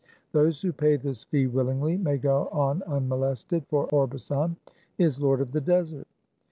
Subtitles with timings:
[0.31, 4.55] Those who pay this fee willingly, may go on unmo lested; for Orbasan
[4.97, 6.07] is lord of the desert."